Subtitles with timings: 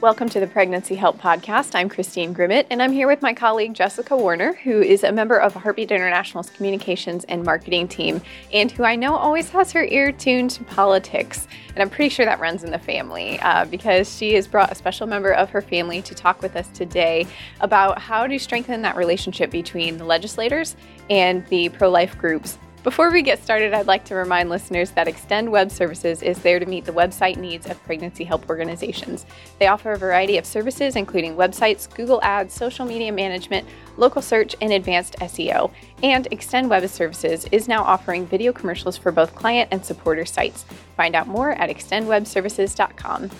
[0.00, 1.74] Welcome to the Pregnancy Help Podcast.
[1.74, 5.36] I'm Christine Grimmett, and I'm here with my colleague Jessica Warner, who is a member
[5.36, 10.10] of Heartbeat International's communications and marketing team, and who I know always has her ear
[10.10, 11.46] tuned to politics.
[11.74, 14.74] And I'm pretty sure that runs in the family uh, because she has brought a
[14.74, 17.26] special member of her family to talk with us today
[17.60, 20.76] about how to strengthen that relationship between the legislators
[21.10, 25.06] and the pro life groups before we get started, I'd like to remind listeners that
[25.06, 29.26] Extend Web Services is there to meet the website needs of pregnancy help organizations.
[29.58, 33.68] They offer a variety of services, including websites, Google Ads, social media management,
[33.98, 35.70] local search, and advanced SEO.
[36.02, 40.64] And Extend Web Services is now offering video commercials for both client and supporter sites.
[40.96, 43.30] Find out more at extendwebservices.com.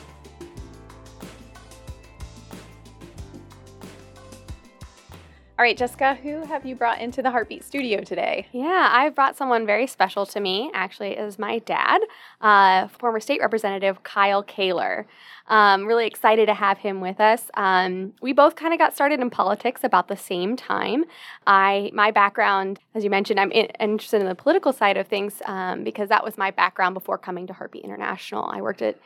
[5.61, 8.47] All right, Jessica, who have you brought into the Heartbeat studio today?
[8.51, 10.71] Yeah, I've brought someone very special to me.
[10.73, 12.01] Actually, is my dad,
[12.41, 15.05] uh, former state representative Kyle Koehler.
[15.49, 17.51] Um, really excited to have him with us.
[17.59, 21.05] Um, we both kind of got started in politics about the same time.
[21.47, 25.43] I my background, as you mentioned, I'm in, interested in the political side of things
[25.45, 28.45] um, because that was my background before coming to Heartbeat International.
[28.51, 28.99] I worked at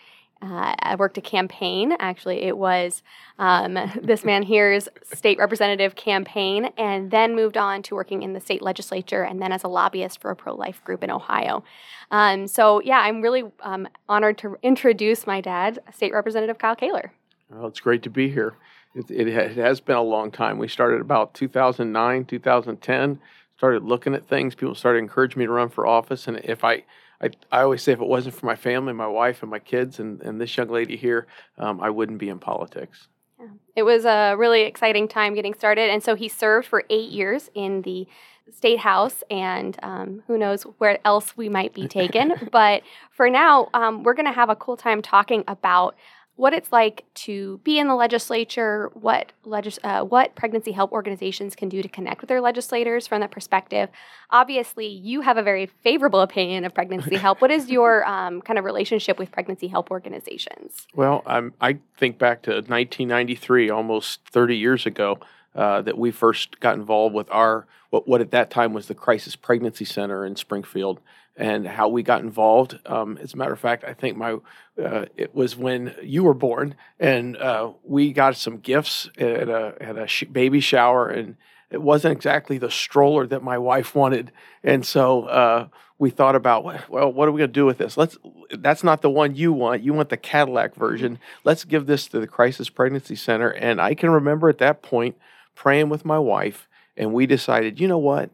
[0.43, 1.95] uh, I worked a campaign.
[1.99, 3.03] Actually, it was
[3.39, 8.41] um, this man here's state representative campaign, and then moved on to working in the
[8.41, 11.65] state legislature and then as a lobbyist for a pro life group in Ohio.
[12.11, 17.11] Um, so, yeah, I'm really um, honored to introduce my dad, State Representative Kyle Koehler.
[17.51, 18.55] Well, it's great to be here.
[18.95, 20.59] It, it, it has been a long time.
[20.59, 23.19] We started about 2009, 2010,
[23.57, 24.55] started looking at things.
[24.55, 26.29] People started encouraging me to run for office.
[26.29, 26.85] And if I
[27.25, 29.99] I, I always say if it wasn't for my family, my wife, and my kids,
[29.99, 31.27] and, and this young lady here,
[31.59, 33.09] um, I wouldn't be in politics.
[33.41, 33.47] Yeah.
[33.77, 35.91] It was a really exciting time getting started.
[35.91, 38.07] And so he served for eight years in the
[38.53, 42.35] state house, and um, who knows where else we might be taken.
[42.53, 45.97] but for now, um, we're going to have a cool time talking about
[46.37, 51.55] what it's like to be in the legislature, what legis- uh, what pregnancy help organizations
[51.55, 53.89] can do to connect with their legislators from that perspective.
[54.31, 57.41] Obviously, you have a very favorable opinion of pregnancy help.
[57.41, 60.89] What is your um, kind of relationship with pregnancy help organizations?
[60.95, 65.21] Well, um, I think back to 1993, almost 30 years ago,
[65.55, 68.95] uh, that we first got involved with our what, what at that time was the
[68.95, 70.99] Crisis Pregnancy Center in Springfield
[71.37, 72.79] and how we got involved.
[72.87, 74.39] Um, as a matter of fact, I think my
[74.83, 79.75] uh, it was when you were born, and uh, we got some gifts at a
[79.81, 81.37] at a sh- baby shower, and
[81.71, 84.31] it wasn't exactly the stroller that my wife wanted,
[84.63, 85.69] and so uh,
[85.99, 87.97] we thought about well, what are we going to do with this?
[87.97, 88.17] Let's
[88.59, 89.83] that's not the one you want.
[89.83, 91.19] You want the Cadillac version.
[91.43, 95.17] Let's give this to the Crisis Pregnancy Center, and I can remember at that point
[95.57, 98.31] praying with my wife, and we decided, you know what?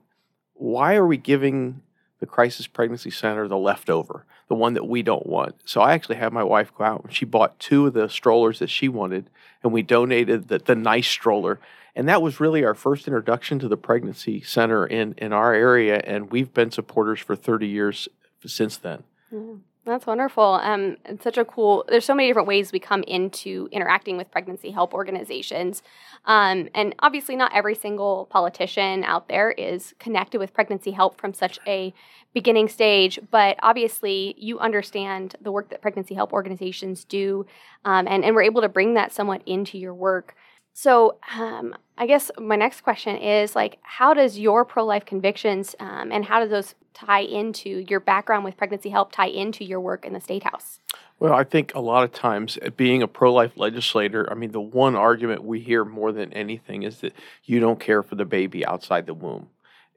[0.55, 1.83] Why are we giving
[2.21, 5.57] the crisis pregnancy center, the leftover, the one that we don't want.
[5.65, 8.59] So I actually had my wife go out and she bought two of the strollers
[8.61, 9.31] that she wanted,
[9.63, 11.59] and we donated the, the nice stroller.
[11.97, 16.01] And that was really our first introduction to the pregnancy center in, in our area,
[16.05, 18.09] and we've been supporters for 30 years
[18.47, 19.03] since then.
[19.33, 19.59] Mm-hmm.
[19.87, 20.45] That's wonderful.
[20.45, 21.87] Um, it's such a cool.
[21.89, 25.83] There's so many different ways we come into interacting with pregnancy help organizations,
[26.27, 31.33] um, and obviously, not every single politician out there is connected with pregnancy help from
[31.33, 31.95] such a
[32.35, 33.19] beginning stage.
[33.31, 37.47] But obviously, you understand the work that pregnancy help organizations do,
[37.87, 40.37] um, and and we're able to bring that somewhat into your work.
[40.73, 45.75] So, um, I guess my next question is like, how does your pro life convictions
[45.81, 49.81] um, and how do those tie into your background with pregnancy help, tie into your
[49.81, 50.79] work in the state house?
[51.19, 54.53] Well, I think a lot of times, uh, being a pro life legislator, I mean,
[54.53, 57.15] the one argument we hear more than anything is that
[57.45, 59.49] you don't care for the baby outside the womb.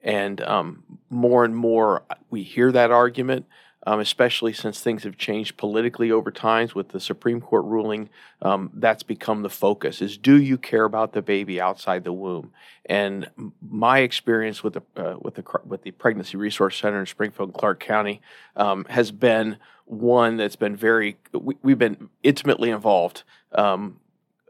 [0.03, 3.45] And um, more and more, uh, we hear that argument
[3.85, 8.09] um, especially since things have changed politically over times with the Supreme Court ruling.
[8.41, 12.51] Um, that's become the focus: is do you care about the baby outside the womb?
[12.85, 13.29] And
[13.61, 17.57] my experience with the uh, with the with the Pregnancy Resource Center in Springfield and
[17.57, 18.21] Clark County
[18.55, 23.23] um, has been one that's been very we, have been intimately involved
[23.53, 23.99] um,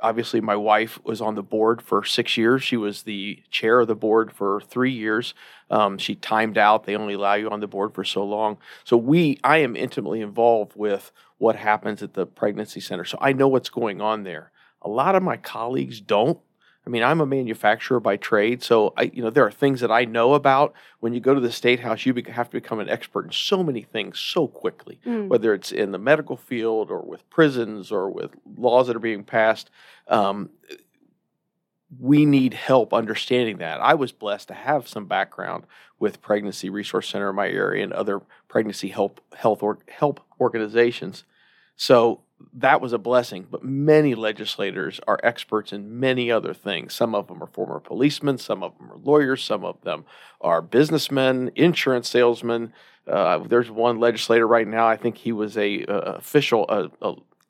[0.03, 2.61] obviously my wife was on the board for six years.
[2.61, 5.33] She was the chair of the board for three years.
[5.71, 6.83] Um, she timed out.
[6.83, 8.57] They only allow you on the board for so long.
[8.83, 13.05] So we i am intimately involved with what happens at the pregnancy center.
[13.05, 14.51] So i know what's going on there.
[14.81, 16.39] A lot of my colleagues don't
[16.85, 19.91] I mean, I'm a manufacturer by trade, so I, you know, there are things that
[19.91, 20.73] I know about.
[20.99, 23.63] When you go to the state house, you have to become an expert in so
[23.63, 25.29] many things so quickly, mm.
[25.29, 29.23] whether it's in the medical field or with prisons or with laws that are being
[29.23, 29.69] passed.
[30.09, 30.49] Um,
[31.99, 33.79] we need help understanding that.
[33.79, 35.65] I was blessed to have some background
[35.99, 41.23] with Pregnancy Resource Center in my area and other pregnancy help health or, help organizations.
[41.77, 42.22] So
[42.53, 43.47] that was a blessing.
[43.49, 46.93] But many legislators are experts in many other things.
[46.93, 50.05] Some of them are former policemen, some of them are lawyers, some of them
[50.41, 52.73] are businessmen, insurance salesmen.
[53.07, 54.87] Uh, there's one legislator right now.
[54.87, 56.65] I think he was a uh, official,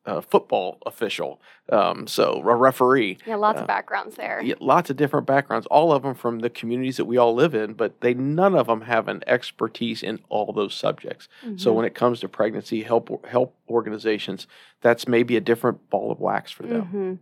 [0.05, 1.39] a a football official,
[1.69, 3.17] um, so a referee.
[3.25, 4.41] Yeah, lots uh, of backgrounds there.
[4.41, 7.55] Yeah, lots of different backgrounds, all of them from the communities that we all live
[7.55, 11.27] in, but they none of them have an expertise in all those subjects.
[11.45, 11.57] Mm-hmm.
[11.57, 14.47] So when it comes to pregnancy help help organizations,
[14.81, 16.81] that's maybe a different ball of wax for them.
[16.81, 17.13] Mm-hmm.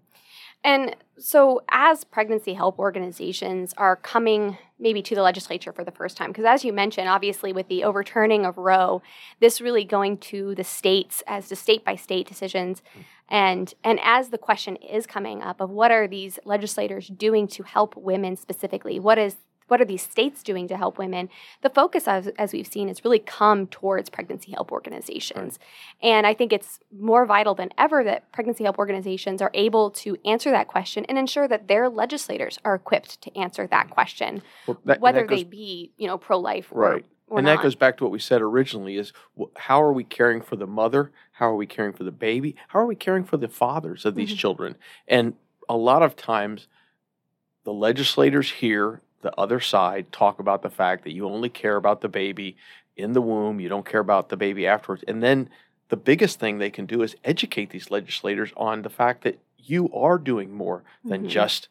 [0.63, 6.17] And so, as pregnancy help organizations are coming maybe to the legislature for the first
[6.17, 9.01] time, because as you mentioned, obviously with the overturning of Roe,
[9.39, 13.03] this really going to the states as the state by state decisions, mm.
[13.29, 17.63] and and as the question is coming up of what are these legislators doing to
[17.63, 19.37] help women specifically, what is
[19.71, 21.29] what are these states doing to help women?
[21.61, 25.59] The focus, as, as we've seen, has really come towards pregnancy help organizations.
[26.03, 26.11] Right.
[26.11, 30.17] And I think it's more vital than ever that pregnancy help organizations are able to
[30.25, 34.77] answer that question and ensure that their legislators are equipped to answer that question, well,
[34.83, 37.05] that, whether that goes, they be, you know, pro-life right.
[37.29, 37.55] Or, and not.
[37.55, 39.13] that goes back to what we said originally is
[39.55, 42.79] how are we caring for the mother how are we caring for the baby how
[42.79, 44.37] are we caring for the fathers of these mm-hmm.
[44.37, 44.75] children
[45.07, 45.35] and
[45.69, 46.67] a lot of times
[47.63, 52.01] the legislators here the other side talk about the fact that you only care about
[52.01, 52.57] the baby
[52.95, 55.03] in the womb, you don't care about the baby afterwards.
[55.07, 55.49] And then
[55.89, 59.91] the biggest thing they can do is educate these legislators on the fact that you
[59.93, 61.29] are doing more than mm-hmm.
[61.29, 61.67] just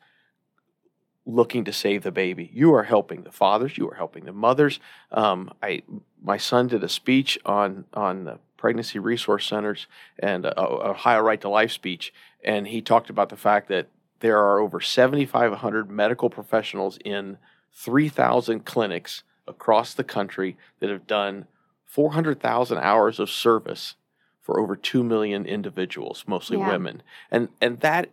[1.27, 2.51] looking to save the baby.
[2.53, 4.81] You are helping the fathers, you are helping the mothers.
[5.11, 5.83] Um, I
[6.23, 9.87] my son did a speech on on the pregnancy resource centers
[10.19, 12.13] and a, a Ohio Right to Life speech,
[12.45, 13.89] and he talked about the fact that
[14.21, 17.39] there are over 7,500 medical professionals in
[17.73, 21.47] 3,000 clinics across the country that have done
[21.85, 23.97] 400,000 hours of service
[24.41, 26.69] for over 2 million individuals, mostly yeah.
[26.69, 27.03] women.
[27.31, 28.11] And and that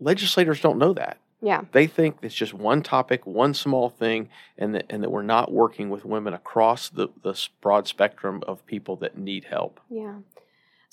[0.00, 1.18] legislators don't know that.
[1.40, 1.62] Yeah.
[1.72, 5.52] They think it's just one topic, one small thing, and that, and that we're not
[5.52, 9.78] working with women across the, the broad spectrum of people that need help.
[9.90, 10.14] Yeah.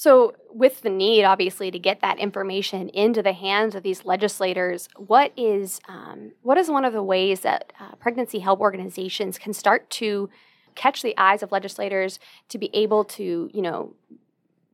[0.01, 4.89] So, with the need, obviously, to get that information into the hands of these legislators,
[4.97, 9.53] what is um, what is one of the ways that uh, pregnancy help organizations can
[9.53, 10.27] start to
[10.73, 12.17] catch the eyes of legislators
[12.49, 13.93] to be able to, you know,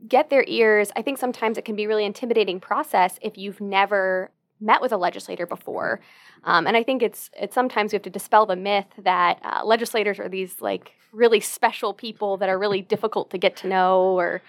[0.07, 0.91] get their ears?
[0.95, 4.31] I think sometimes it can be a really intimidating process if you've never
[4.61, 5.99] met with a legislator before,
[6.45, 9.65] um, and I think it's it's sometimes we have to dispel the myth that uh,
[9.65, 14.17] legislators are these like really special people that are really difficult to get to know
[14.17, 14.41] or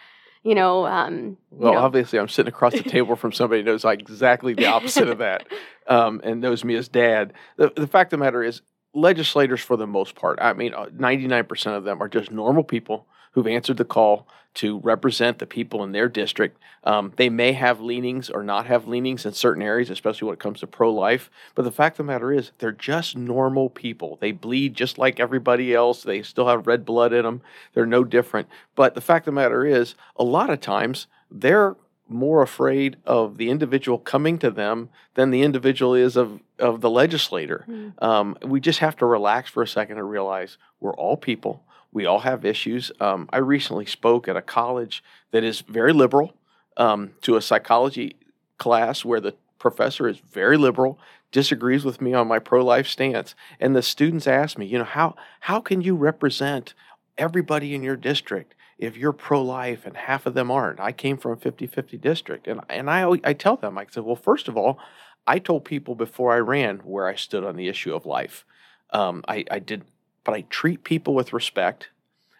[0.43, 0.87] you know.
[0.87, 1.85] Um, well, you know.
[1.85, 5.19] obviously, I'm sitting across the table from somebody who knows like exactly the opposite of
[5.19, 5.47] that,
[5.87, 7.33] um, and knows me as dad.
[7.57, 8.63] The, the fact of the matter is,
[8.95, 13.07] legislators, for the most part, I mean, 99% uh, of them are just normal people
[13.33, 16.59] who've answered the call to represent the people in their district.
[16.83, 20.41] Um, they may have leanings or not have leanings in certain areas, especially when it
[20.41, 21.31] comes to pro life.
[21.55, 24.19] But the fact of the matter is, they're just normal people.
[24.21, 26.03] They bleed just like everybody else.
[26.03, 27.43] They still have red blood in them.
[27.75, 28.49] They're no different.
[28.75, 31.77] But the fact of the matter is, a lot of times, they're
[32.09, 36.91] more afraid of the individual coming to them than the individual is of, of the
[36.91, 37.65] legislator.
[37.69, 38.03] Mm.
[38.03, 41.63] Um, we just have to relax for a second and realize we're all people.
[41.93, 42.93] We all have issues.
[43.01, 46.35] Um, I recently spoke at a college that is very liberal
[46.77, 48.17] um, to a psychology
[48.59, 50.99] class where the professor is very liberal,
[51.33, 53.35] disagrees with me on my pro life stance.
[53.61, 56.75] And the students asked me, you know, how, how can you represent
[57.17, 58.55] everybody in your district?
[58.79, 60.81] If you're pro-life and half of them aren't.
[60.81, 62.47] I came from a 50-50 district.
[62.47, 64.79] And, and I, I tell them, I said, well, first of all,
[65.27, 68.45] I told people before I ran where I stood on the issue of life.
[68.91, 69.85] Um, I, I did
[70.29, 71.89] but I treat people with respect.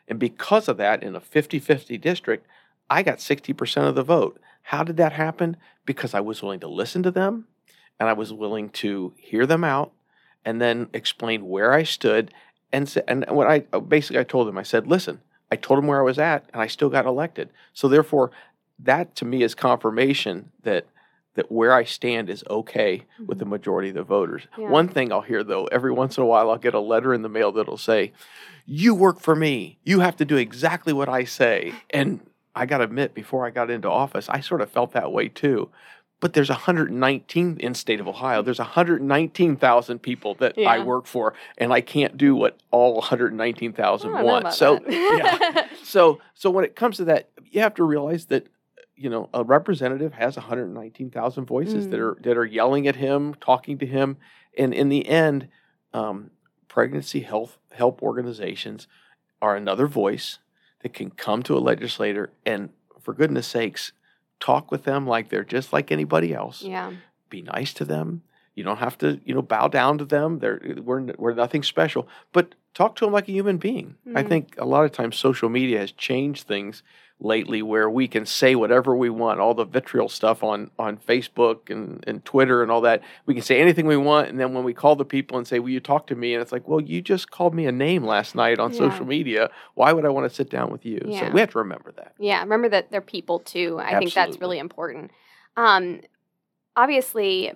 [0.07, 2.47] And because of that, in a 50 50 district,
[2.91, 4.39] I got 60% of the vote.
[4.65, 5.57] How did that happen?
[5.87, 7.47] Because I was willing to listen to them
[7.99, 9.93] and I was willing to hear them out
[10.45, 12.31] and then explain where I stood.
[12.71, 16.01] And, and what I basically I told them, I said, listen, I told them where
[16.01, 17.51] I was at and I still got elected.
[17.73, 18.31] So therefore,
[18.79, 20.87] that to me is confirmation that
[21.35, 23.27] that where I stand is okay mm-hmm.
[23.27, 23.53] with the mm-hmm.
[23.53, 24.49] majority of the voters.
[24.59, 24.71] Yeah.
[24.71, 27.23] One thing I'll hear though, every once in a while, I'll get a letter in
[27.23, 28.13] the mail that'll say,
[28.67, 29.79] You work for me.
[29.85, 31.75] You have to do exactly what I say.
[31.91, 32.21] And
[32.57, 35.29] I got to admit, before I got into office, I sort of felt that way
[35.29, 35.71] too.
[36.21, 38.43] But there's 119 in state of Ohio.
[38.43, 40.69] There's 119,000 people that yeah.
[40.69, 44.53] I work for, and I can't do what all 119,000 want.
[44.53, 45.69] So, yeah.
[45.85, 48.49] so, so when it comes to that, you have to realize that
[48.99, 51.91] you know, a representative has 119,000 voices mm.
[51.93, 54.17] that are that are yelling at him, talking to him,
[54.59, 55.47] and in the end,
[55.95, 56.33] um,
[56.67, 58.89] pregnancy health help organizations
[59.41, 60.39] are another voice
[60.83, 62.71] that can come to a legislator and,
[63.01, 63.93] for goodness sakes,
[64.41, 66.63] talk with them like they're just like anybody else.
[66.63, 66.93] Yeah.
[67.31, 68.23] Be nice to them.
[68.59, 70.41] You don't have to, you know, bow down to them.
[70.41, 73.95] They're we're we're nothing special, but talk to them like a human being.
[74.15, 74.29] I Mhm.
[74.29, 76.83] think a lot of times social media has changed things
[77.21, 81.69] lately where we can say whatever we want all the vitriol stuff on on facebook
[81.69, 84.63] and, and twitter and all that we can say anything we want and then when
[84.63, 86.81] we call the people and say will you talk to me and it's like well
[86.81, 88.79] you just called me a name last night on Yeah.
[88.79, 91.27] social media why would i want to sit down with you Yeah.
[91.27, 93.81] so we have to remember that Yeah, remember that they're people too.
[93.81, 95.11] I think that's really important.
[95.57, 96.03] Um,
[96.77, 97.53] obviously,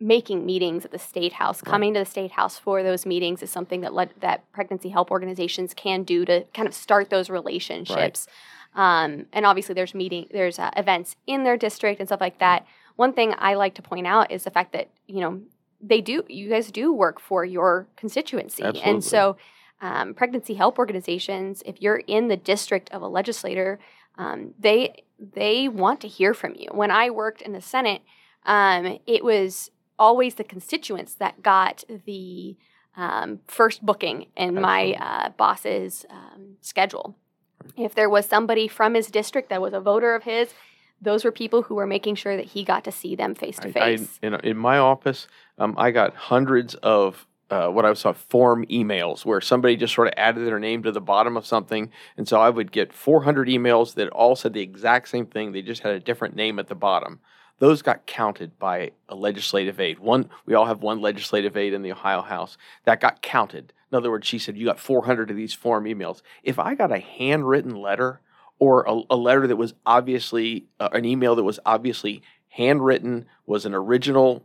[0.00, 1.70] making meetings at the state house, Right.
[1.70, 5.10] coming to the state house for those meetings, is something that let, that pregnancy help
[5.10, 8.26] organizations can do to kind of start those relationships.
[8.74, 12.66] Um, and obviously, there's meeting, there's uh, events in their district and stuff like that.
[12.96, 15.40] One thing I like to point out is the fact that you know
[15.80, 18.90] they do, you guys do work for your constituency, Absolutely.
[18.90, 19.36] and so
[19.80, 23.78] um, pregnancy help organizations, if you're in the district of a legislator,
[24.18, 26.68] um, they they want to hear from you.
[26.72, 28.02] When I worked in the Senate,
[28.44, 32.56] um, it was always the constituents that got the
[32.96, 37.16] um, first booking in my uh, boss's um, schedule.
[37.76, 40.52] If there was somebody from his district that was a voter of his,
[41.00, 43.72] those were people who were making sure that he got to see them face to
[43.72, 44.18] face.
[44.22, 45.26] in, in my office,
[45.58, 50.08] um, I got hundreds of uh, what I saw form emails where somebody just sort
[50.08, 51.90] of added their name to the bottom of something.
[52.16, 55.52] And so I would get 400 emails that all said the exact same thing.
[55.52, 57.20] They just had a different name at the bottom.
[57.58, 59.98] Those got counted by a legislative aide.
[60.00, 63.72] One, we all have one legislative aide in the Ohio House that got counted.
[63.92, 66.20] In other words, she said, You got 400 of these form emails.
[66.42, 68.20] If I got a handwritten letter
[68.58, 73.66] or a, a letter that was obviously, uh, an email that was obviously handwritten, was
[73.66, 74.44] an original,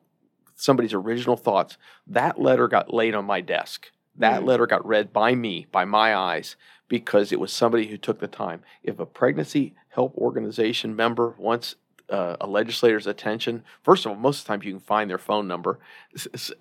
[0.56, 3.92] somebody's original thoughts, that letter got laid on my desk.
[4.16, 4.46] That Mm.
[4.48, 6.56] letter got read by me, by my eyes,
[6.88, 8.62] because it was somebody who took the time.
[8.84, 11.76] If a pregnancy help organization member wants
[12.10, 15.18] uh, a legislator's attention, first of all, most of the time you can find their
[15.18, 15.80] phone number,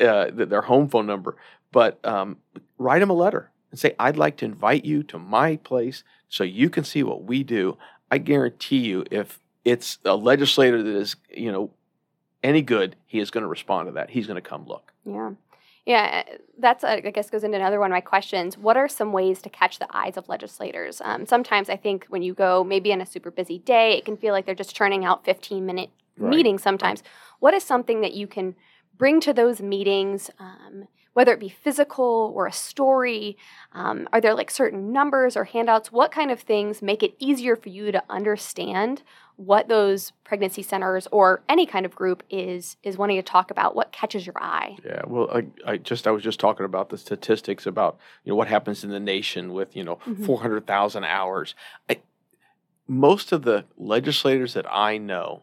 [0.01, 1.37] uh, their home phone number,
[1.73, 2.39] but um,
[2.79, 6.45] write them a letter and say, I'd like to invite you to my place so
[6.45, 7.77] you can see what we do.
[8.11, 11.71] I guarantee you, if it's a legislator that is, you know,
[12.43, 14.11] any good, he is going to respond to that.
[14.11, 14.93] He's going to come look.
[15.05, 15.33] Yeah.
[15.89, 18.59] Yeah, uh, that's, uh, I guess, goes into another one of my questions.
[18.59, 21.01] What are some ways to catch the eyes of legislators?
[21.03, 24.19] Um, sometimes I think when you go maybe on a super busy day, it can
[24.19, 26.31] feel like they're just churning out 15 minute Right.
[26.31, 27.03] meetings sometimes.
[27.39, 28.55] What is something that you can
[28.99, 33.37] bring to those meetings, um, whether it be physical or a story?
[33.73, 35.91] Um, are there like certain numbers or handouts?
[35.91, 39.03] What kind of things make it easier for you to understand
[39.35, 43.75] what those pregnancy centers or any kind of group is is wanting to talk about?
[43.75, 44.77] What catches your eye?
[44.85, 48.37] Yeah, well, I, I just I was just talking about the statistics about you know
[48.37, 50.25] what happens in the nation with you know Mhm.
[50.25, 51.57] four hundred thousand hours.
[51.91, 51.99] I,
[52.87, 55.43] most of the legislators that I know,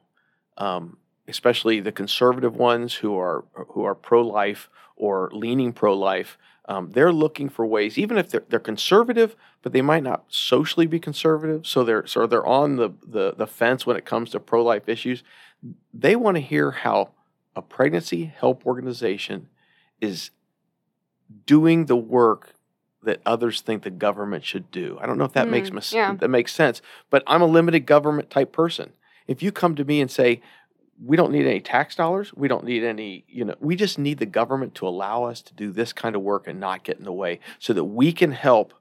[0.57, 6.37] um, especially the conservative ones who are who are pro life or leaning pro life,
[6.67, 10.87] um, they're looking for ways, even if they're, they're conservative, but they might not socially
[10.87, 11.65] be conservative.
[11.67, 14.87] So they're so they're on the the, the fence when it comes to pro life
[14.87, 15.23] issues.
[15.93, 17.11] They want to hear how
[17.55, 19.47] a pregnancy help organization
[20.01, 20.31] is
[21.45, 22.53] doing the work
[23.03, 24.97] that others think the government should do.
[25.01, 26.13] I don't know if that makes Mm, mis- yeah.
[26.15, 28.93] that makes sense, but I'm a limited government type person.
[29.27, 30.41] If you come to me and say
[31.03, 34.17] we don't need any tax dollars, we don't need any, you know, we just need
[34.17, 37.03] the government to allow us to do this kind of work and not get in
[37.03, 38.73] the way so that we can help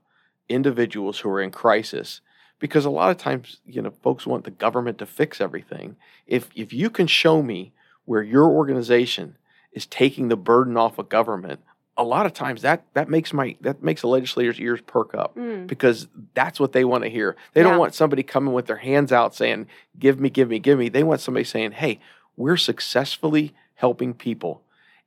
[0.49, 2.21] individuals who are in crisis
[2.61, 5.97] because a lot of times, you know, folks want the government to fix everything.
[6.27, 7.73] If if you can show me
[8.05, 9.37] where your organization
[9.73, 11.61] is taking the burden off of government,
[11.97, 15.37] a lot of times that that makes my that makes the legislator's ears perk up
[15.37, 15.67] Mm.
[15.69, 17.37] because that's what they want to hear.
[17.53, 17.69] They Yeah.
[17.71, 20.89] don't want somebody coming with their hands out saying, "Give me, give me, give me."
[20.89, 22.01] They want somebody saying, "Hey,
[22.37, 24.63] we're successfully helping people,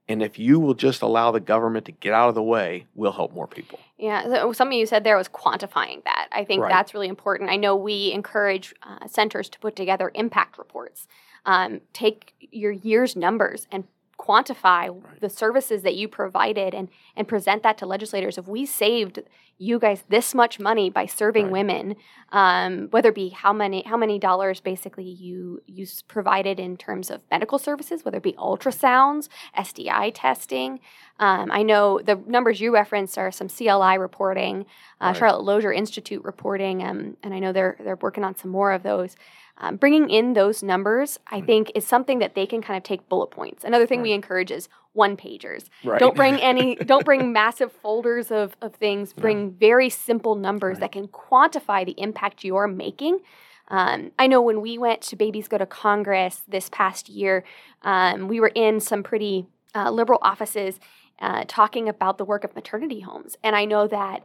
[0.07, 3.11] and if you will just allow the government to get out of the way, we'll
[3.11, 6.27] help more people." Yeah, so something you said there was quantifying that.
[6.31, 6.69] I think Right.
[6.71, 7.49] that's really important.
[7.49, 11.07] I know we encourage uh, centers to put together impact reports.
[11.45, 13.85] Um, take your year's numbers and
[14.27, 15.21] quantify Right.
[15.21, 18.37] the services that you provided and and present that to legislators.
[18.37, 19.19] If we saved
[19.59, 21.51] you guys this much money by serving Right.
[21.53, 21.95] women,
[22.31, 27.09] um, whether it be how many how many dollars basically you you provided in terms
[27.09, 30.79] of medical services, whether it be ultrasounds, STI testing.
[31.19, 34.65] Um, I know the numbers you referenced are some CLI reporting,
[35.01, 35.15] uh, Right.
[35.17, 38.83] Charlotte Lozier Institute reporting, um, and I know they're they're working on some more of
[38.83, 39.15] those.
[39.59, 41.45] Um, bringing in those numbers, I Mm.
[41.47, 43.63] think, is something that they can kind of take bullet points.
[43.63, 45.69] Another thing we encourage is one pagers.
[45.83, 45.99] Right.
[45.99, 46.75] Don't bring any.
[46.91, 49.13] don't bring massive folders of of things.
[49.13, 50.81] Bring very simple numbers Right.
[50.81, 53.19] that can quantify the impact you're making.
[53.69, 57.43] Um, I know when we went to Babies Go to Congress this past year,
[57.81, 60.79] um, we were in some pretty uh, liberal offices
[61.19, 63.37] uh, talking about the work of maternity homes.
[63.43, 64.23] And I know that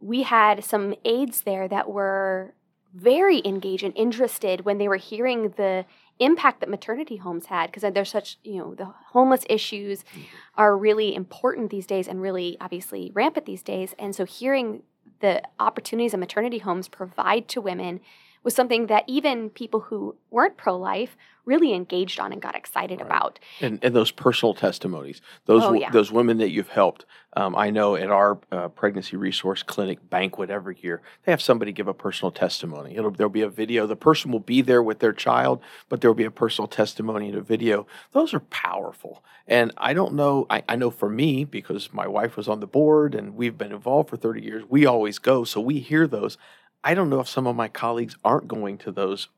[0.00, 2.54] we had some aides there that were
[2.94, 5.84] very engaged and interested when they were hearing the
[6.18, 10.22] impact that maternity homes had because there's such you know the homeless issues mm-hmm.
[10.56, 14.82] are really important these days and really obviously rampant these days and so hearing
[15.20, 18.00] the opportunities that maternity homes provide to women
[18.42, 21.16] was something that even people who weren't pro life
[21.48, 23.06] really engaged on and got excited right.
[23.06, 23.38] about.
[23.60, 25.90] And, and those personal testimonies, those oh, yeah.
[25.90, 27.06] those women that you've helped.
[27.34, 31.72] Um, I know at our uh, pregnancy resource clinic banquet every year, they have somebody
[31.72, 32.96] give a personal testimony.
[32.96, 33.86] It'll there'll be a video.
[33.86, 37.34] The person will be there with their child, but there'll be a personal testimony in
[37.34, 37.86] a video.
[38.12, 39.24] Those are powerful.
[39.46, 40.46] And I don't know.
[40.50, 43.72] I, I know for me because my wife was on the board and we've been
[43.72, 44.64] involved for 30 years.
[44.68, 46.36] We always go, so we hear those.
[46.84, 49.28] I don't know if some of my colleagues aren't going to those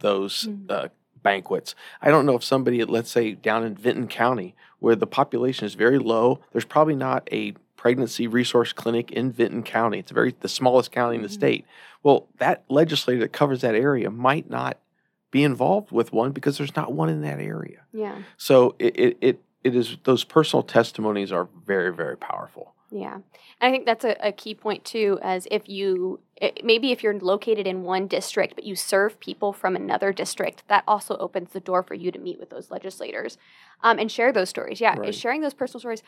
[0.00, 0.70] those mm-hmm.
[0.70, 0.88] uh,
[1.22, 1.74] banquets.
[2.00, 5.74] I don't know if somebody, let's say down in Vinton County, where the population is
[5.74, 9.98] very low, there's probably not a pregnancy resource clinic in Vinton County.
[9.98, 11.34] It's very the smallest county in the mm-hmm.
[11.34, 11.66] state.
[12.02, 14.78] Well, that legislator that covers that area might not
[15.30, 17.82] be involved with one because there's not one in that area.
[17.92, 18.22] Yeah.
[18.36, 22.74] So it it it, it is those personal testimonies are very very powerful.
[22.90, 23.14] Yeah.
[23.14, 23.22] And
[23.60, 27.18] I think that's a, a key point too, as if you, it, maybe if you're
[27.18, 31.60] located in one district, but you serve people from another district, that also opens the
[31.60, 33.38] door for you to meet with those legislators
[33.82, 34.80] um, and share those stories.
[34.80, 34.98] Yeah.
[34.98, 35.14] Right.
[35.14, 36.02] Sharing those personal stories,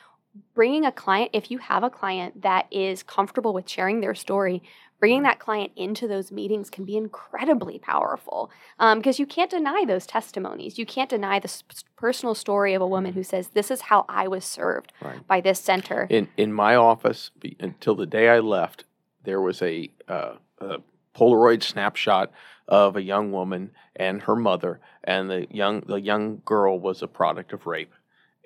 [0.54, 4.62] bringing a client, if you have a client that is comfortable with sharing their story,
[5.02, 9.84] bringing that client into those meetings can be incredibly powerful because um, you can't deny
[9.84, 10.78] those testimonies.
[10.78, 11.52] You can't deny the
[11.96, 15.26] personal story of a woman who says, "This is how I was served right.
[15.26, 18.84] by this center." In in my office, until the day I left,
[19.24, 20.76] there was a, uh, a
[21.16, 22.30] Polaroid snapshot
[22.68, 27.08] of a young woman and her mother, and the young the young girl was a
[27.08, 27.92] product of rape.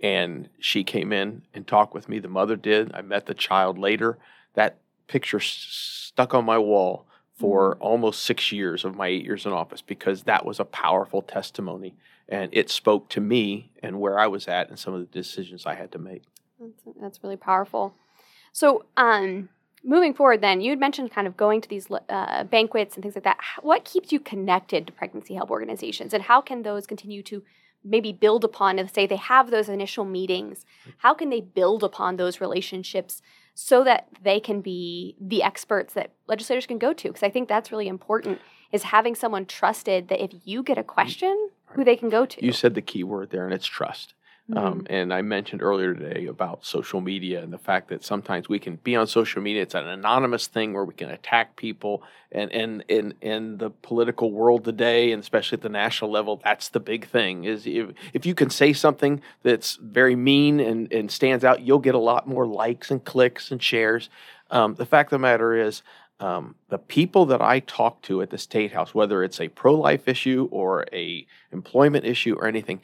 [0.02, 2.18] And she came in and talked with me.
[2.18, 2.94] The mother did.
[2.94, 4.16] I met the child later.
[4.54, 7.82] That picture stuck on my wall for mm-hmm.
[7.82, 11.94] almost six years of my eight years in office because that was a powerful testimony
[12.28, 15.66] and it spoke to me and where I was at and some of the decisions
[15.66, 16.22] I had to make.
[16.58, 17.94] That's, that's really powerful.
[18.52, 19.48] So, um,
[19.84, 23.14] moving forward, then you had mentioned kind of going to these uh, banquets and things
[23.14, 23.38] like that.
[23.62, 27.42] What keeps you connected to pregnancy help organizations, and how can those continue to
[27.84, 28.78] maybe build upon?
[28.78, 30.94] And say they have those initial meetings, mm.
[30.98, 33.22] how can they build upon those relationships
[33.58, 37.48] so that they can be the experts that legislators can go to because i think
[37.48, 38.38] that's really important
[38.70, 42.44] is having someone trusted that if you get a question who they can go to.
[42.44, 44.14] You said the key word there and it's trust
[44.50, 44.58] mm-hmm.
[44.58, 48.58] Um, and I mentioned earlier today about social media and the fact that sometimes we
[48.58, 49.62] can be on social media.
[49.62, 52.02] It's an anonymous thing where we can attack people.
[52.32, 56.68] And and in in the political world today, and especially at the national level, that's
[56.68, 57.44] the big thing.
[57.44, 61.78] Is if, if you can say something that's very mean and, and stands out, you'll
[61.78, 64.10] get a lot more likes and clicks and shares.
[64.50, 65.82] Um, the fact of the matter is,
[66.18, 70.08] um, the people that I talk to at the state house, whether it's a pro-life
[70.08, 72.80] issue or a employment issue or anything,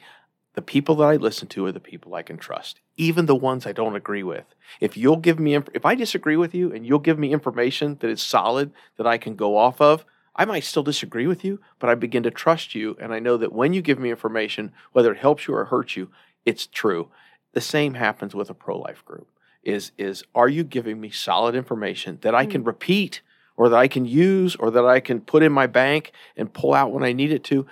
[0.53, 3.65] the people that I listen to are the people I can trust, even the ones
[3.65, 4.45] I don't agree with.
[4.79, 8.09] If you'll give me, if I disagree with you and you'll give me information that
[8.09, 11.89] is solid that I can go off of, I might still disagree with you, but
[11.89, 12.97] I begin to trust you.
[12.99, 15.95] And I know that when you give me information, whether it helps you or hurts
[15.95, 16.09] you,
[16.45, 17.09] it's true.
[17.53, 19.27] The same happens with a pro life group.
[19.63, 22.67] Is, is are you giving me solid information that I can hmm.
[22.67, 23.21] repeat
[23.55, 26.73] or that I can use or that I can put in my bank and pull
[26.73, 27.65] out when I need it to?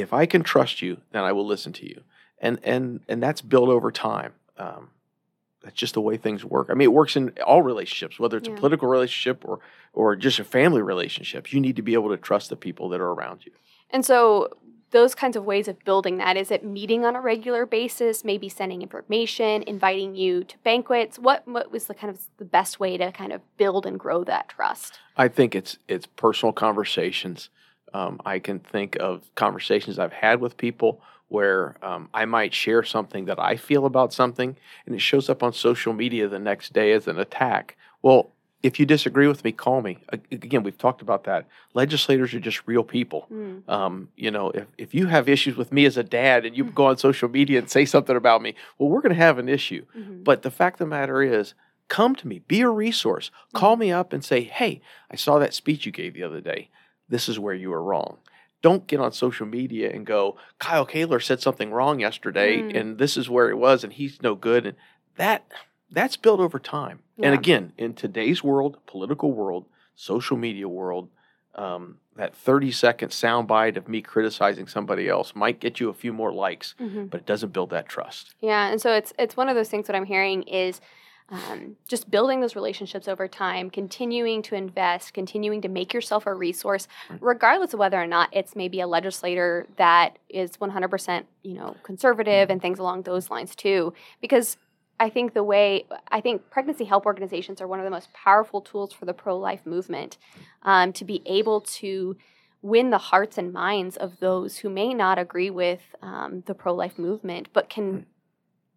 [0.00, 2.02] If I can trust you, then I will listen to you.
[2.38, 4.32] And and and that's built over time.
[4.56, 4.90] Um,
[5.62, 6.68] that's just the way things work.
[6.70, 8.54] I mean, it works in all relationships, whether it's yeah.
[8.54, 9.60] a political relationship or
[9.92, 11.52] or just a family relationship.
[11.52, 13.52] You need to be able to trust the people that are around you.
[13.90, 14.50] And so
[14.90, 18.48] those kinds of ways of building that is it meeting on a regular basis maybe
[18.48, 22.96] sending information inviting you to banquets what what was the kind of the best way
[22.96, 27.50] to kind of build and grow that trust i think it's it's personal conversations
[27.94, 32.82] um, I can think of conversations I've had with people where um, I might share
[32.82, 36.72] something that I feel about something and it shows up on social media the next
[36.72, 37.76] day as an attack.
[38.02, 39.98] Well, if you disagree with me, call me.
[40.30, 41.46] Again, we've talked about that.
[41.72, 43.26] Legislators are just real people.
[43.32, 43.66] Mm.
[43.68, 46.64] Um, you know, if, if you have issues with me as a dad and you
[46.64, 46.74] mm.
[46.74, 49.48] go on social media and say something about me, well, we're going to have an
[49.48, 49.86] issue.
[49.96, 50.24] Mm-hmm.
[50.24, 51.54] But the fact of the matter is,
[51.88, 53.30] come to me, be a resource.
[53.30, 53.58] Mm.
[53.60, 56.68] Call me up and say, hey, I saw that speech you gave the other day
[57.10, 58.18] this is where you are wrong.
[58.62, 62.78] Don't get on social media and go, Kyle Koehler said something wrong yesterday, mm.
[62.78, 64.66] and this is where it was, and he's no good.
[64.66, 64.76] And
[65.16, 65.46] that
[65.90, 67.00] that's built over time.
[67.16, 67.26] Yeah.
[67.26, 71.08] And again, in today's world, political world, social media world,
[71.56, 76.12] um, that 30 second soundbite of me criticizing somebody else might get you a few
[76.12, 77.10] more likes, Mhm.
[77.10, 78.34] but it doesn't build that trust.
[78.40, 80.80] Yeah, and so it's it's one of those things that I'm hearing is
[81.30, 86.34] um, just building those relationships over time, continuing to invest, continuing to make yourself a
[86.34, 86.88] resource,
[87.20, 92.50] regardless of whether or not it's maybe a legislator that is 100% you know conservative
[92.50, 93.92] and things along those lines too.
[94.20, 94.56] Because
[94.98, 98.60] I think the way I think pregnancy help organizations are one of the most powerful
[98.60, 100.18] tools for the pro life movement
[100.62, 102.16] um, to be able to
[102.62, 106.74] win the hearts and minds of those who may not agree with um, the pro
[106.74, 108.06] life movement, but can.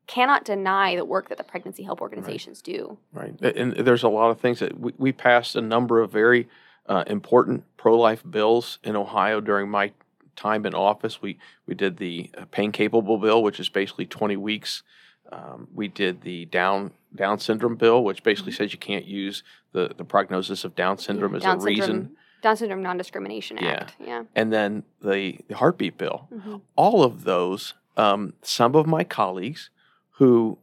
[0.07, 2.97] Cannot deny the work that the pregnancy help organizations do.
[3.13, 3.39] Right.
[3.41, 6.47] And there's a lot of things that we, we passed a number of very
[6.87, 9.91] uh, important pro life bills in Ohio during my
[10.35, 11.21] time in office.
[11.21, 11.37] We,
[11.67, 14.83] we did the uh, pain capable bill, which is basically 20 weeks.
[15.31, 19.93] Um, we did the Down Down syndrome bill, which basically says you can't use the,
[19.95, 22.15] the prognosis of Down syndrome as Down a reason.
[22.41, 23.69] Down syndrome non-discrimination Yeah.
[23.71, 23.95] act.
[23.99, 24.23] Yeah.
[24.35, 26.27] And then the, the heartbeat bill.
[26.33, 26.61] Mhm.
[26.75, 29.69] all of those, um, some of my colleagues
[30.13, 30.57] who,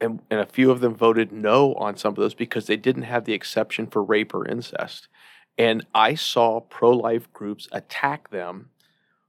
[0.00, 3.02] and, and a few of them voted no on some of those because they didn't
[3.02, 5.08] have the exception for rape or incest.
[5.56, 8.70] And I saw pro life groups attack them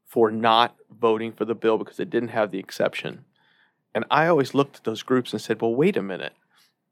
[0.06, 3.26] for not voting for the bill because it didn't have the exception.
[3.94, 6.34] And I always looked at those groups and said, well, wait a minute.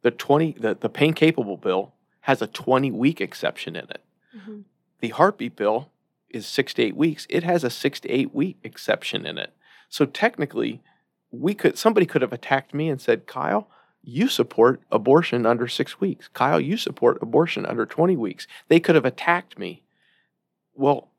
[0.03, 4.01] The 20, the, the pain capable bill has a 20 week exception in it
[4.37, 4.63] Mhm.
[4.99, 5.91] the heartbeat bill
[6.29, 7.27] is six to eight weeks.
[7.29, 9.53] It has a six to eight week exception in it.
[9.89, 10.81] So technically,
[11.33, 13.67] we could somebody could have attacked me and said, Kyle,
[14.03, 16.27] you support abortion under six weeks.
[16.27, 18.45] Kyle, you support abortion under 20 weeks.
[18.67, 19.83] They could have attacked me.
[20.75, 21.09] Well,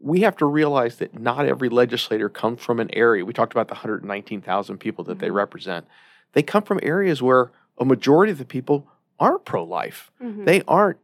[0.00, 3.24] we have to realize that not every legislator comes from an area.
[3.24, 5.34] We talked about the 119,000 people that they Mhm.
[5.34, 5.86] represent.
[6.32, 8.86] They come from areas where a majority of the people
[9.20, 10.44] aren't pro life Mhm.
[10.44, 10.98] they aren't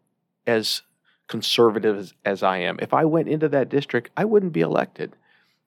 [0.46, 0.82] as
[1.26, 2.78] conservative as, as I am.
[2.80, 5.16] If I went into that district, I wouldn't be elected.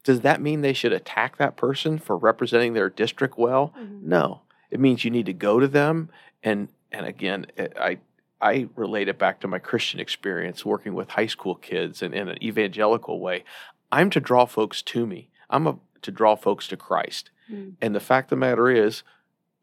[0.07, 3.73] Does that mean they should attack that person for representing their district well?
[3.77, 4.03] Mhm.
[4.03, 4.41] No.
[4.71, 6.09] It means you need to go to them
[6.41, 7.97] and and again, eh, I
[8.39, 12.29] I relate it back to my Christian experience working with high school kids and in
[12.29, 13.43] an evangelical way.
[13.91, 15.29] I'm to draw folks to me.
[15.49, 17.29] I'm a, to draw folks to Christ.
[17.51, 17.73] Mm.
[17.81, 19.03] And the fact of the matter is,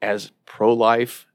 [0.02, 1.26] as pro life,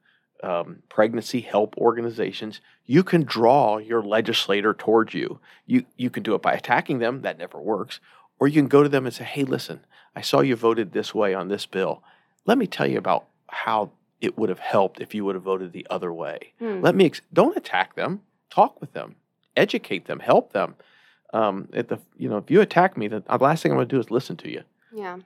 [0.44, 5.40] um, pregnancy help organizations, you can draw your legislator towards you.
[5.66, 7.22] You you can do it by attacking them.
[7.24, 8.00] That never works.
[8.40, 11.14] Or you can go to them and say, "Hey, listen, I saw you voted this
[11.14, 12.04] way on this bill.
[12.46, 15.72] Let me tell you about how it would have helped if you would have voted
[15.72, 16.54] the other way.
[16.62, 16.84] Mm.
[16.84, 18.22] Let me ex- don't attack them.
[18.50, 19.16] Talk with them,
[19.56, 20.76] educate them, help them.
[21.32, 23.96] Um, at the you know, if you attack me, the last thing I'm going to
[23.96, 24.64] do is listen to you.
[24.92, 25.20] Yeah.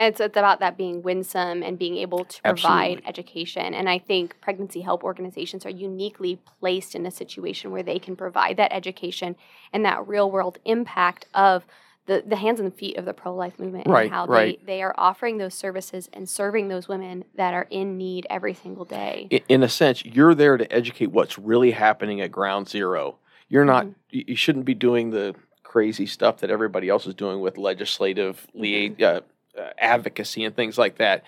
[0.00, 3.08] And it's, it's about that being winsome and being able to provide Absolutely.
[3.08, 3.74] education.
[3.74, 8.16] And I think pregnancy help organizations are uniquely placed in a situation where they can
[8.16, 9.36] provide that education
[9.72, 11.66] and that real world impact of
[12.08, 14.58] the, the hands and feet of the pro life movement Right, and how right.
[14.66, 18.54] they, they are offering those services and serving those women that are in need every
[18.54, 19.28] single day.
[19.30, 23.18] I- in a sense, you're there to educate what's really happening at ground zero.
[23.48, 23.86] You're not.
[23.86, 23.94] Mhm.
[24.10, 28.94] You shouldn't be doing the crazy stuff that everybody else is doing with legislative lia-
[29.00, 29.20] uh,
[29.60, 31.22] uh, advocacy and things like that.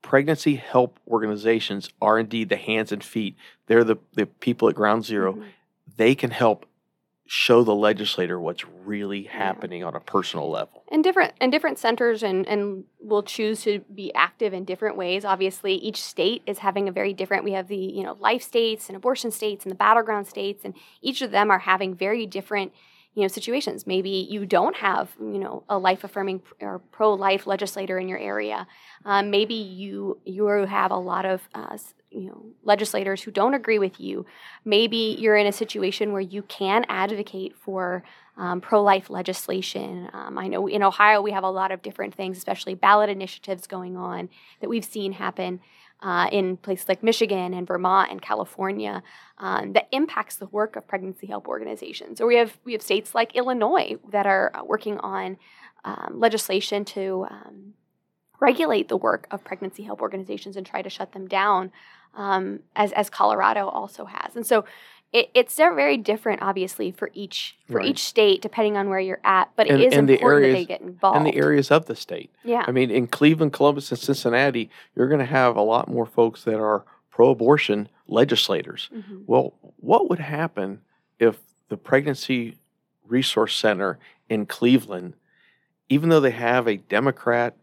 [0.00, 3.36] Pregnancy help organizations are indeed the hands and feet.
[3.66, 5.44] They're the, the people at ground 0 Mhm.
[5.96, 6.64] They can help
[7.30, 10.82] show the legislator what's really happening on a personal level.
[10.90, 15.26] and different and different centers and and will choose to be active in different ways.
[15.26, 18.88] Obviously each state is having a very different we have the you know life states
[18.88, 22.72] and abortion states and the battleground states and each of them are having very different
[23.12, 23.86] you know situations.
[23.86, 28.18] Maybe you don't have you know a life affirming or pro life legislator in your
[28.18, 28.66] area.
[29.04, 31.76] Um, maybe you you have a lot of uh,
[32.10, 34.24] you know legislators who don't agree with you
[34.64, 38.02] maybe you're in a situation where you can advocate for
[38.38, 40.08] um, pro life legislation.
[40.12, 43.66] Um, I know in Ohio we have a lot of different things, especially ballot initiatives
[43.66, 44.28] going on
[44.60, 45.60] that we've seen happen
[46.00, 49.02] uh, in places like Michigan and Vermont and California
[49.38, 52.20] um, that impacts the work of pregnancy help organizations.
[52.20, 55.36] Or we have we have states like Illinois that are uh, working on
[55.84, 57.74] um, legislation to um,
[58.40, 61.72] regulate the work of pregnancy help organizations and try to shut them down,
[62.18, 64.36] um, as as Colorado also has.
[64.36, 64.64] And so
[65.10, 67.86] it, it's very different, obviously, for each for Right.
[67.86, 69.48] each state, depending on where you're at.
[69.56, 71.16] But it And- is and the important that they areas- get involved.
[71.16, 72.30] And the areas of the state.
[72.44, 76.04] yeah, I mean, in Cleveland, Columbus, and Cincinnati, you're going to have a lot more
[76.04, 78.90] folks that are pro abortion legislators.
[78.94, 79.22] Mhm.
[79.26, 80.82] Well, what would happen
[81.18, 82.58] if the Pregnancy
[83.06, 85.14] Resource Center in Cleveland,
[85.88, 87.56] even though they have a Democrat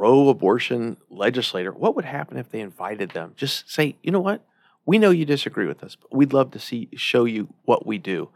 [0.00, 3.34] pro abortion legislator, what would happen if they invited them?
[3.36, 4.42] Just say, you know what?
[4.86, 7.98] We know you disagree with us, but we'd love to see show you what we
[7.98, 8.30] do.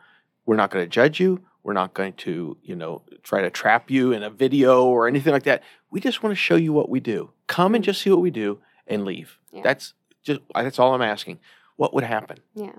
[0.44, 1.40] we're not going to judge you.
[1.62, 5.32] We're not going to, you know, try to trap you in a video or anything
[5.32, 5.62] like that.
[5.90, 7.30] We just want to show you what we do.
[7.46, 9.38] Come and just see what we do and leave.
[9.50, 9.62] Yeah.
[9.64, 11.38] That's just that's all I'm asking.
[11.76, 12.40] What would happen?
[12.54, 12.76] Yeah.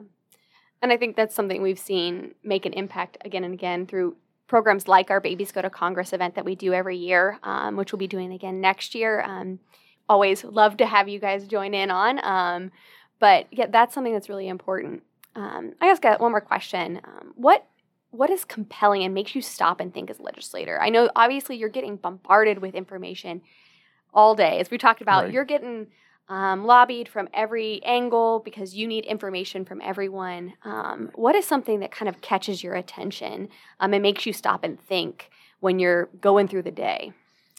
[0.84, 4.88] And I think that's something we've seen make an impact again and again through programs
[4.88, 8.00] like our Babies Go to Congress event that we do every year, um, which we'll
[8.00, 9.22] be doing again next year.
[9.22, 9.60] Um,
[10.08, 12.24] always love to have you guys join in on.
[12.24, 12.72] Um,
[13.20, 15.04] but yeah, that's something that's really important.
[15.36, 17.02] Um, I just got one more question.
[17.04, 17.66] Um, what
[18.12, 20.82] what is compelling and makes you stop and think as a legislator?
[20.82, 23.42] I know obviously you're getting bombarded with information
[24.14, 24.60] all day.
[24.60, 25.34] As we talked about, Right.
[25.34, 25.88] you're getting
[26.28, 30.54] um, lobbied from every angle because you need information from everyone.
[30.64, 34.64] Um, what is something that kind of catches your attention um, and makes you stop
[34.64, 37.14] and think when you're going through the day?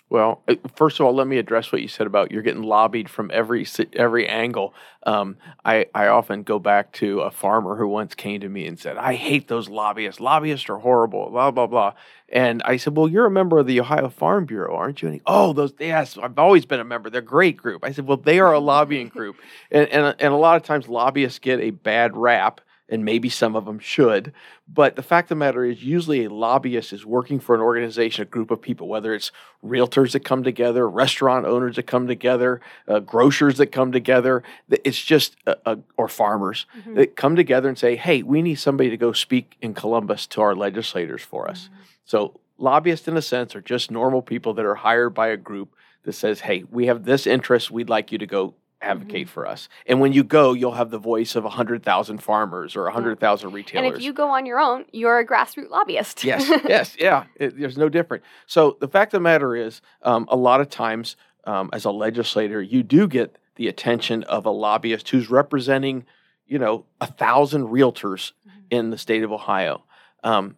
[0.08, 3.08] Well, uh, first of all, let me address what you said about you're getting lobbied
[3.08, 4.72] from every every angle.
[5.04, 8.78] Um, I I often go back to a farmer who once came to me and
[8.78, 10.20] said, "I hate those lobbyists.
[10.20, 11.92] Lobbyists are horrible." Blah blah blah.
[12.28, 15.16] And I said, "Well, you're a member of the Ohio Farm Bureau, aren't you?" And
[15.16, 17.10] he, "Oh, those yes, I've always been a member.
[17.10, 19.36] They're a great group." I said, "Well, they are a lobbying group,
[19.72, 23.56] and and and a lot of times lobbyists get a bad rap." And maybe some
[23.56, 24.32] of them should.
[24.68, 28.22] But the fact of the matter is, usually a lobbyist is working for an organization,
[28.22, 29.32] a group of people, whether it's
[29.64, 34.42] realtors that come together, restaurant owners that come together, uh, grocers that come together.
[34.70, 36.94] It's just, uh, uh, or farmers Mhm.
[36.94, 40.40] that come together and say, hey, we need somebody to go speak in Columbus to
[40.40, 41.68] our legislators for us.
[42.04, 45.74] So lobbyists, in a sense, are just normal people that are hired by a group
[46.04, 47.72] that says, hey, we have this interest.
[47.72, 49.68] We'd like you to go advocate for us.
[49.86, 53.86] And when you go, you'll have the voice of 100,000 farmers or 100,000 retailers.
[53.86, 56.24] And if you go on your own, you're a grassroots lobbyist.
[56.24, 57.24] yes, yes, yeah.
[57.36, 58.22] It, there's no different.
[58.46, 61.90] So the fact of the matter is, um, a lot of times, um, as a
[61.90, 66.04] legislator, you do get the attention of a lobbyist who's representing,
[66.46, 68.52] you know, a thousand realtors Mhm.
[68.70, 69.84] in the state of Ohio.
[70.22, 70.56] Um,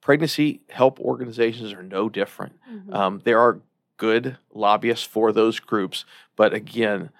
[0.00, 2.54] pregnancy help organizations are no different.
[2.70, 2.94] Mhm.
[2.94, 3.60] Um, there are
[3.96, 6.04] good lobbyists for those groups,
[6.36, 7.10] but again,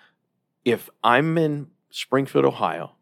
[0.65, 2.93] if I'm in Springfield, Ohio,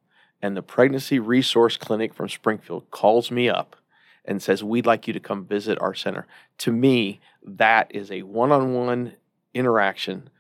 [0.41, 3.77] and the Pregnancy Resource Clinic from Springfield calls me up
[4.25, 6.27] and says, We'd like you to come visit our center,
[6.59, 9.15] to me, that is a one on one
[9.55, 10.31] interaction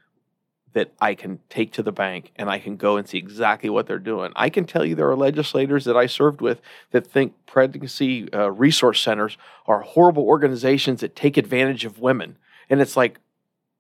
[0.72, 3.86] that I can take to the bank and I can go and see exactly what
[3.86, 4.32] they're doing.
[4.34, 6.60] I can tell you there are legislators that I served with
[6.92, 12.38] that think pregnancy uh, resource centers are horrible organizations that take advantage of women.
[12.70, 13.18] And it's like,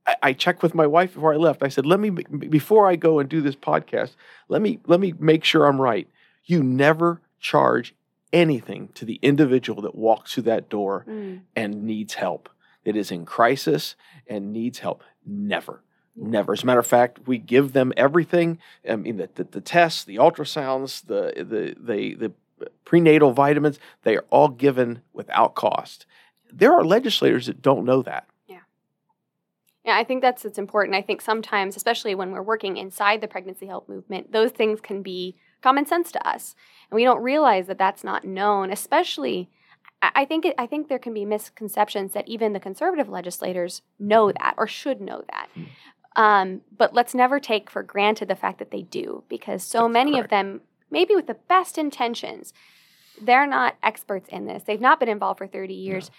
[0.06, 1.62] I, I checked with my wife before I left.
[1.62, 4.12] I said, "Let me before I go and do this podcast,
[4.48, 6.08] let me let me make sure I'm right.
[6.44, 7.94] You never charge
[8.32, 11.40] anything to the individual that walks through that door Mm.
[11.54, 12.48] and needs help.
[12.84, 13.94] That is in crisis
[14.26, 15.02] and needs help.
[15.26, 15.82] Never."
[16.14, 16.52] Never.
[16.52, 18.58] As a matter of fact, we give them everything.
[18.86, 22.14] I mean, the, the, the tests, the ultrasounds, the, the, the,
[22.58, 26.04] the prenatal vitamins, they are all given without cost.
[26.52, 28.26] There are legislators that don't know that.
[29.84, 30.94] Yeah, I think that's it's important.
[30.94, 35.02] I think sometimes, especially when we're working inside the pregnancy help movement, those things can
[35.02, 36.54] be common sense to us,
[36.90, 38.70] and we don't realize that that's not known.
[38.70, 39.50] Especially,
[40.00, 44.30] I think it, I think there can be misconceptions that even the conservative legislators know
[44.30, 45.48] that or should know that.
[45.54, 45.62] Hmm.
[46.14, 49.92] Um, but let's never take for granted the fact that they do, because so That's
[49.94, 50.24] many correct.
[50.24, 52.52] of them, maybe with the best intentions,
[53.20, 54.62] they're not experts in this.
[54.64, 56.10] They've not been involved for 30 years.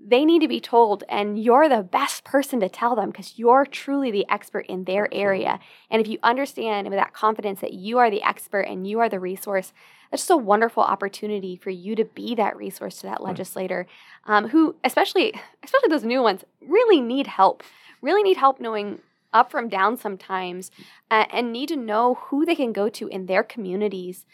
[0.00, 3.66] They need to be told, and you're the best person to tell them because you're
[3.66, 5.58] truly the expert in their area.
[5.90, 9.08] And if you understand with that confidence that you are the expert and you are
[9.08, 9.72] the resource,
[10.10, 13.86] that's just a wonderful opportunity for you to be that resource to that legislator
[14.24, 17.62] um, who, especially especially those new ones, really need help.
[18.00, 19.00] Really need help knowing
[19.32, 20.70] up from down sometimes,
[21.10, 24.24] uh, and need to know who they can go to in their communities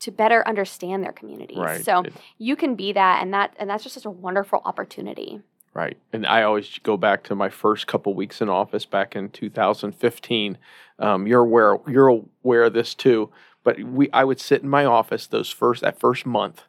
[0.00, 1.58] to better understand their communities.
[1.58, 1.84] Right.
[1.84, 5.40] So It- you can be that, and that and that's just such a wonderful opportunity.
[5.74, 5.98] Right.
[6.12, 10.56] And I always go back to my first couple weeks in office back in 2015.
[10.98, 13.30] Um, you're aware you're aware of this too,
[13.62, 16.62] but we I would sit in my office those first that first month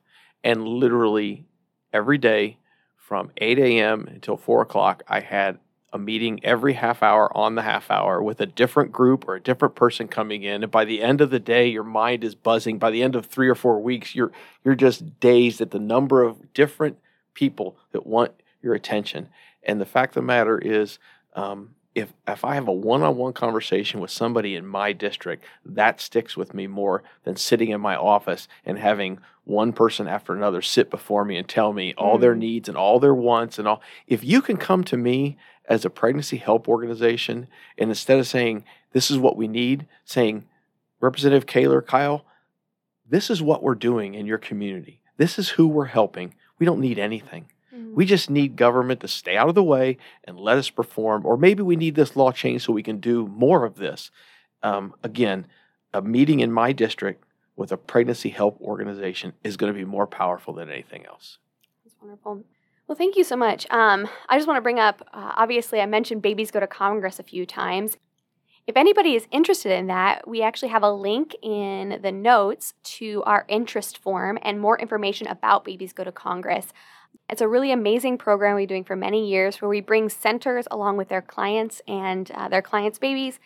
[0.43, 1.45] and literally
[1.93, 2.57] every day
[2.97, 4.05] from 8 a.m.
[4.09, 5.59] until 4 o'clock I had
[5.93, 9.41] a meeting every half hour on the half hour with a different group or a
[9.41, 12.77] different person coming in and by the end of the day your mind is buzzing
[12.77, 14.31] by the end of 3 or 4 weeks you're
[14.65, 16.97] you're just dazed at the number of different
[17.37, 19.29] people that want your attention.
[19.63, 20.99] And the fact of the matter is,
[21.35, 26.37] um, if if I have a one-on-one conversation with somebody in my district, that sticks
[26.37, 30.91] with me more than sitting in my office and having one person after another sit
[30.91, 32.39] before me and tell me all their Mm.
[32.39, 33.81] needs and all their wants and all.
[34.05, 38.63] If you can come to me as a pregnancy help organization and instead of saying
[38.91, 40.45] this is what we need, saying
[40.99, 42.25] Representative Koehler, Kyle,
[43.09, 45.01] this is what we're doing in your community.
[45.17, 46.35] This is who we're helping.
[46.59, 47.45] We don't need anything.
[47.93, 51.25] We just need government to stay out of the way and let us perform.
[51.25, 54.11] Or maybe we need this law changed so we can do more of this.
[54.63, 55.47] Um, again,
[55.93, 57.23] a meeting in my district
[57.55, 61.39] with a pregnancy help organization is going to be more powerful than anything else.
[61.83, 62.43] That's wonderful.
[62.87, 63.67] Well, thank you so much.
[63.69, 67.19] Um, I just want to bring up uh, obviously, I mentioned Babies Go to Congress
[67.19, 67.97] a few times.
[68.65, 73.23] If anybody is interested in that, we actually have a link in the notes to
[73.25, 76.67] our interest form and more information about Babies Go to Congress.
[77.29, 80.65] It's a really amazing program we've been doing for many years where we bring centers
[80.71, 83.39] along with their clients and uh, their clients' babies.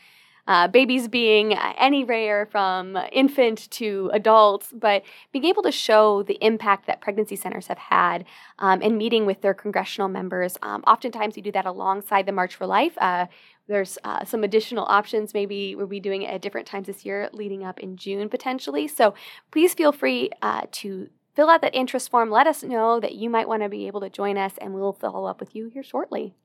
[0.48, 6.24] Uh, babies being uh, any rare from infant to adults, but being able to show
[6.24, 8.26] the impact that pregnancy centers have had
[8.58, 10.58] um, and meeting with their congressional members.
[10.64, 12.98] Um, oftentimes, we do that alongside the March for Life.
[12.98, 13.28] Uh,
[13.68, 15.34] there's uh, some additional options.
[15.34, 18.88] Maybe we'll be doing it at different times this year, leading up in June potentially.
[18.88, 19.14] So
[19.52, 21.08] please feel free uh, to
[21.42, 22.30] fill out that interest form.
[22.30, 24.94] Let us know that you might want to be able to join us, and we'll
[24.94, 26.36] follow up with you here shortly.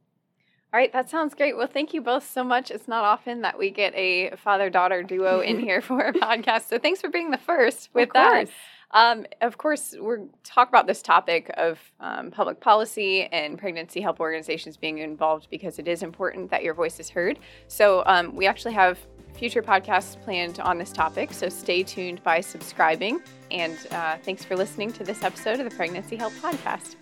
[0.73, 1.55] All right, that sounds great.
[1.55, 2.71] Well, thank you both so much.
[2.71, 6.69] It's not often that we get a father daughter duo in here for a podcast.
[6.69, 8.49] So thanks for being the first with that.
[8.93, 14.19] Um, of course, we're talk about this topic of um, public policy and pregnancy help
[14.19, 17.39] organizations being involved because it is important that your voice is heard.
[17.69, 18.99] So um, we actually have
[19.37, 21.33] future podcasts planned on this topic.
[21.33, 23.21] So stay tuned by subscribing.
[23.51, 26.97] And uh, thanks for listening to this episode of the Pregnancy Help Podcast.